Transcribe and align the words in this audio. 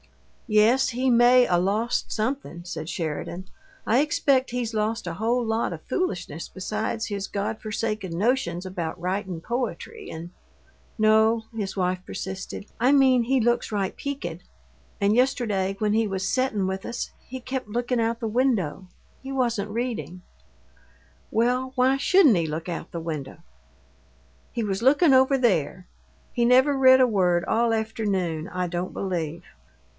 "Yes, 0.47 0.89
he 0.89 1.09
may 1.09 1.45
'a' 1.45 1.57
lost 1.57 2.11
something," 2.11 2.63
said 2.65 2.89
Sheridan. 2.89 3.45
"I 3.87 3.99
expect 3.99 4.49
he's 4.49 4.73
lost 4.73 5.07
a 5.07 5.13
whole 5.13 5.45
lot 5.45 5.71
o' 5.71 5.77
foolishness 5.87 6.49
besides 6.49 7.05
his 7.05 7.27
God 7.27 7.61
forsaken 7.61 8.17
notions 8.17 8.65
about 8.65 8.99
writin' 8.99 9.39
poetry 9.41 10.09
and" 10.09 10.31
"No," 11.07 11.43
his 11.55 11.77
wife 11.77 11.99
persisted. 12.05 12.65
"I 12.81 12.91
mean 12.91 13.23
he 13.23 13.39
looks 13.39 13.71
right 13.71 13.95
peakid. 13.95 14.41
And 14.99 15.15
yesterday, 15.15 15.77
when 15.79 15.93
he 15.93 16.05
was 16.07 16.27
settin' 16.27 16.67
with 16.67 16.85
us, 16.85 17.11
he 17.27 17.39
kept 17.39 17.69
lookin' 17.69 18.01
out 18.01 18.19
the 18.19 18.27
window. 18.27 18.87
He 19.21 19.31
wasn't 19.31 19.69
readin'." 19.69 20.21
"Well, 21.29 21.71
why 21.75 21.95
shouldn't 21.95 22.35
he 22.35 22.47
look 22.47 22.67
out 22.67 22.91
the 22.91 22.99
window?" 22.99 23.37
"He 24.51 24.63
was 24.63 24.81
lookin' 24.81 25.13
over 25.13 25.37
there. 25.37 25.87
He 26.33 26.43
never 26.43 26.75
read 26.77 26.99
a 26.99 27.07
word 27.07 27.45
all 27.45 27.71
afternoon, 27.71 28.49
I 28.49 28.67
don't 28.67 28.93
believe." 28.93 29.43